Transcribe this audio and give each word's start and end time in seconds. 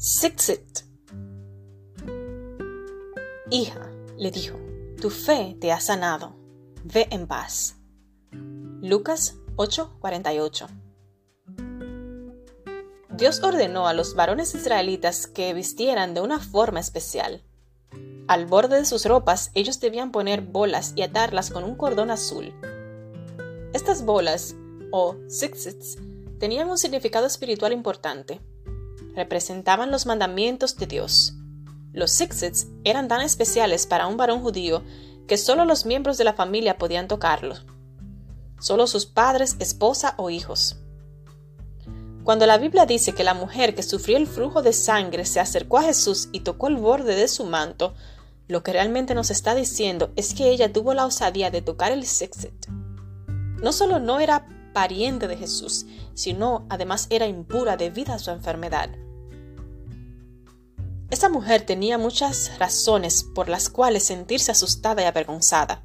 Sixit. 0.00 0.84
Hija, 3.50 3.90
le 4.16 4.30
dijo, 4.30 4.56
tu 5.00 5.10
fe 5.10 5.56
te 5.60 5.72
ha 5.72 5.80
sanado. 5.80 6.36
Ve 6.84 7.08
en 7.10 7.26
paz. 7.26 7.74
Lucas 8.80 9.38
8:48 9.56 10.68
Dios 13.10 13.42
ordenó 13.42 13.88
a 13.88 13.92
los 13.92 14.14
varones 14.14 14.54
israelitas 14.54 15.26
que 15.26 15.52
vistieran 15.52 16.14
de 16.14 16.20
una 16.20 16.38
forma 16.38 16.78
especial. 16.78 17.42
Al 18.28 18.46
borde 18.46 18.76
de 18.76 18.84
sus 18.84 19.04
ropas 19.04 19.50
ellos 19.54 19.80
debían 19.80 20.12
poner 20.12 20.42
bolas 20.42 20.92
y 20.94 21.02
atarlas 21.02 21.50
con 21.50 21.64
un 21.64 21.74
cordón 21.74 22.12
azul. 22.12 22.54
Estas 23.72 24.04
bolas, 24.04 24.54
o 24.92 25.16
sixits, 25.26 25.98
tenían 26.38 26.70
un 26.70 26.78
significado 26.78 27.26
espiritual 27.26 27.72
importante. 27.72 28.40
Representaban 29.18 29.90
los 29.90 30.06
mandamientos 30.06 30.76
de 30.76 30.86
Dios. 30.86 31.34
Los 31.92 32.12
sixits 32.12 32.68
eran 32.84 33.08
tan 33.08 33.20
especiales 33.20 33.84
para 33.84 34.06
un 34.06 34.16
varón 34.16 34.42
judío 34.42 34.84
que 35.26 35.36
solo 35.36 35.64
los 35.64 35.86
miembros 35.86 36.18
de 36.18 36.22
la 36.22 36.34
familia 36.34 36.78
podían 36.78 37.08
tocarlos. 37.08 37.66
Solo 38.60 38.86
sus 38.86 39.06
padres, 39.06 39.56
esposa 39.58 40.14
o 40.18 40.30
hijos. 40.30 40.76
Cuando 42.22 42.46
la 42.46 42.58
Biblia 42.58 42.86
dice 42.86 43.12
que 43.12 43.24
la 43.24 43.34
mujer 43.34 43.74
que 43.74 43.82
sufrió 43.82 44.18
el 44.18 44.28
flujo 44.28 44.62
de 44.62 44.72
sangre 44.72 45.24
se 45.24 45.40
acercó 45.40 45.78
a 45.78 45.82
Jesús 45.82 46.28
y 46.30 46.42
tocó 46.42 46.68
el 46.68 46.76
borde 46.76 47.16
de 47.16 47.26
su 47.26 47.44
manto, 47.44 47.94
lo 48.46 48.62
que 48.62 48.72
realmente 48.72 49.16
nos 49.16 49.32
está 49.32 49.56
diciendo 49.56 50.12
es 50.14 50.32
que 50.32 50.50
ella 50.50 50.72
tuvo 50.72 50.94
la 50.94 51.06
osadía 51.06 51.50
de 51.50 51.60
tocar 51.60 51.90
el 51.90 52.06
sexet. 52.06 52.68
No 53.60 53.72
solo 53.72 53.98
no 53.98 54.20
era 54.20 54.46
pariente 54.72 55.26
de 55.26 55.36
Jesús, 55.36 55.86
sino 56.14 56.68
además 56.70 57.08
era 57.10 57.26
impura 57.26 57.76
debido 57.76 58.12
a 58.12 58.20
su 58.20 58.30
enfermedad. 58.30 58.90
Esa 61.10 61.28
mujer 61.28 61.62
tenía 61.62 61.96
muchas 61.96 62.58
razones 62.58 63.24
por 63.34 63.48
las 63.48 63.70
cuales 63.70 64.04
sentirse 64.04 64.50
asustada 64.50 65.02
y 65.02 65.06
avergonzada. 65.06 65.82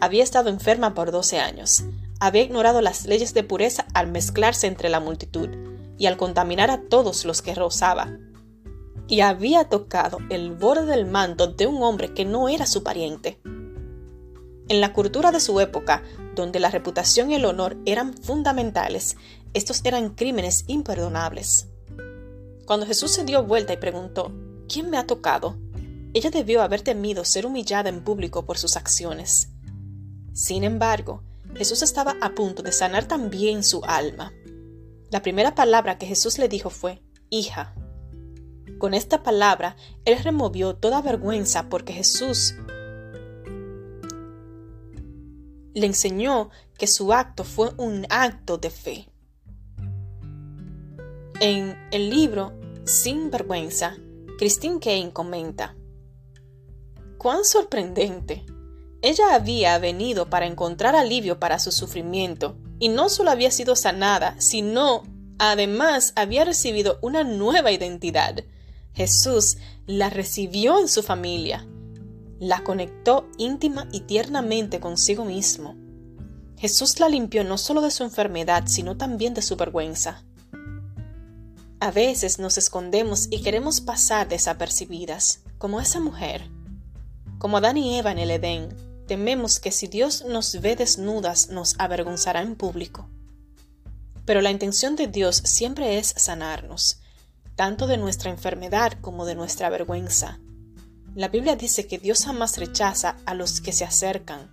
Había 0.00 0.24
estado 0.24 0.48
enferma 0.48 0.94
por 0.94 1.10
12 1.10 1.38
años, 1.40 1.84
había 2.18 2.42
ignorado 2.42 2.80
las 2.80 3.04
leyes 3.04 3.34
de 3.34 3.42
pureza 3.42 3.86
al 3.92 4.10
mezclarse 4.10 4.66
entre 4.66 4.88
la 4.88 5.00
multitud 5.00 5.50
y 5.98 6.06
al 6.06 6.16
contaminar 6.16 6.70
a 6.70 6.80
todos 6.88 7.26
los 7.26 7.42
que 7.42 7.54
rozaba. 7.54 8.16
Y 9.08 9.20
había 9.20 9.68
tocado 9.68 10.18
el 10.30 10.52
borde 10.52 10.86
del 10.86 11.06
manto 11.06 11.48
de 11.48 11.66
un 11.66 11.82
hombre 11.82 12.14
que 12.14 12.24
no 12.24 12.48
era 12.48 12.66
su 12.66 12.82
pariente. 12.82 13.38
En 14.68 14.80
la 14.80 14.92
cultura 14.92 15.30
de 15.30 15.40
su 15.40 15.60
época, 15.60 16.02
donde 16.34 16.58
la 16.58 16.70
reputación 16.70 17.30
y 17.30 17.34
el 17.34 17.44
honor 17.44 17.76
eran 17.84 18.14
fundamentales, 18.14 19.16
estos 19.54 19.82
eran 19.84 20.14
crímenes 20.14 20.64
imperdonables. 20.66 21.68
Cuando 22.66 22.86
Jesús 22.86 23.12
se 23.12 23.24
dio 23.24 23.44
vuelta 23.44 23.74
y 23.74 23.76
preguntó, 23.76 24.32
¿quién 24.68 24.90
me 24.90 24.98
ha 24.98 25.06
tocado? 25.06 25.56
Ella 26.14 26.30
debió 26.30 26.62
haber 26.62 26.82
temido 26.82 27.24
ser 27.24 27.46
humillada 27.46 27.88
en 27.88 28.02
público 28.02 28.46
por 28.46 28.58
sus 28.58 28.76
acciones. 28.76 29.50
Sin 30.32 30.64
embargo, 30.64 31.22
Jesús 31.54 31.82
estaba 31.82 32.16
a 32.20 32.34
punto 32.34 32.62
de 32.62 32.72
sanar 32.72 33.06
también 33.06 33.62
su 33.62 33.84
alma. 33.84 34.32
La 35.10 35.22
primera 35.22 35.54
palabra 35.54 35.98
que 35.98 36.06
Jesús 36.06 36.38
le 36.38 36.48
dijo 36.48 36.70
fue, 36.70 37.02
hija. 37.30 37.74
Con 38.78 38.94
esta 38.94 39.22
palabra, 39.22 39.76
él 40.04 40.18
removió 40.22 40.76
toda 40.76 41.00
vergüenza 41.00 41.68
porque 41.68 41.92
Jesús 41.92 42.54
le 45.76 45.86
enseñó 45.86 46.50
que 46.78 46.86
su 46.86 47.12
acto 47.12 47.44
fue 47.44 47.70
un 47.76 48.06
acto 48.08 48.58
de 48.58 48.70
fe. 48.70 49.08
En 51.40 51.76
el 51.90 52.08
libro 52.08 52.58
Sin 52.84 53.30
vergüenza, 53.30 53.96
Christine 54.38 54.80
Kane 54.80 55.12
comenta, 55.12 55.76
¡Cuán 57.16 57.44
sorprendente! 57.44 58.44
Ella 59.00 59.34
había 59.34 59.78
venido 59.78 60.28
para 60.28 60.46
encontrar 60.46 60.94
alivio 60.94 61.38
para 61.40 61.58
su 61.58 61.72
sufrimiento, 61.72 62.58
y 62.78 62.88
no 62.88 63.08
solo 63.08 63.30
había 63.30 63.50
sido 63.50 63.76
sanada, 63.76 64.34
sino 64.38 65.04
además 65.38 66.12
había 66.16 66.44
recibido 66.44 66.98
una 67.00 67.24
nueva 67.24 67.72
identidad. 67.72 68.44
Jesús 68.92 69.56
la 69.86 70.10
recibió 70.10 70.80
en 70.80 70.88
su 70.88 71.02
familia, 71.02 71.66
la 72.38 72.62
conectó 72.62 73.28
íntima 73.38 73.88
y 73.90 74.00
tiernamente 74.00 74.80
consigo 74.80 75.24
mismo. 75.24 75.76
Jesús 76.58 77.00
la 77.00 77.08
limpió 77.08 77.44
no 77.44 77.58
solo 77.58 77.80
de 77.80 77.90
su 77.90 78.02
enfermedad, 78.02 78.64
sino 78.66 78.96
también 78.96 79.34
de 79.34 79.42
su 79.42 79.56
vergüenza. 79.56 80.24
A 81.78 81.90
veces 81.90 82.38
nos 82.38 82.56
escondemos 82.56 83.28
y 83.30 83.42
queremos 83.42 83.82
pasar 83.82 84.28
desapercibidas, 84.28 85.40
como 85.58 85.78
esa 85.78 86.00
mujer. 86.00 86.48
Como 87.38 87.58
Adán 87.58 87.76
y 87.76 87.98
Eva 87.98 88.12
en 88.12 88.18
el 88.18 88.30
Edén, 88.30 88.74
tememos 89.06 89.60
que 89.60 89.70
si 89.70 89.86
Dios 89.86 90.24
nos 90.24 90.58
ve 90.62 90.74
desnudas 90.74 91.50
nos 91.50 91.74
avergonzará 91.78 92.40
en 92.40 92.56
público. 92.56 93.10
Pero 94.24 94.40
la 94.40 94.50
intención 94.50 94.96
de 94.96 95.06
Dios 95.06 95.36
siempre 95.44 95.98
es 95.98 96.14
sanarnos, 96.16 97.00
tanto 97.56 97.86
de 97.86 97.98
nuestra 97.98 98.30
enfermedad 98.30 98.94
como 99.02 99.26
de 99.26 99.34
nuestra 99.34 99.68
vergüenza. 99.68 100.40
La 101.14 101.28
Biblia 101.28 101.56
dice 101.56 101.86
que 101.86 101.98
Dios 101.98 102.24
jamás 102.24 102.56
rechaza 102.56 103.16
a 103.26 103.34
los 103.34 103.60
que 103.60 103.72
se 103.72 103.84
acercan. 103.84 104.50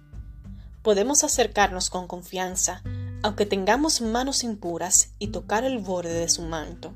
Podemos 0.82 1.24
acercarnos 1.24 1.90
con 1.90 2.06
confianza, 2.06 2.84
aunque 3.22 3.46
tengamos 3.46 4.02
manos 4.02 4.44
impuras, 4.44 5.12
y 5.20 5.28
tocar 5.28 5.64
el 5.64 5.80
borde 5.80 6.14
de 6.14 6.28
su 6.28 6.42
manto. 6.42 6.94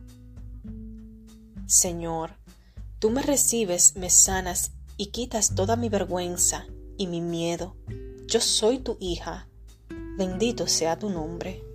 Señor, 1.68 2.32
tú 3.00 3.10
me 3.10 3.22
recibes, 3.22 3.98
me 3.98 4.10
sanas 4.10 4.72
y 4.96 5.08
quitas 5.08 5.54
toda 5.54 5.76
mi 5.76 5.90
vergüenza 5.90 6.66
y 6.98 7.08
mi 7.08 7.20
miedo. 7.20 7.76
Yo 8.26 8.40
soy 8.40 8.80
tu 8.80 8.96
hija. 9.02 9.50
Bendito 10.18 10.66
sea 10.66 10.98
tu 10.98 11.10
nombre. 11.10 11.67